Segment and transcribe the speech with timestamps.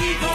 [0.00, 0.29] sigo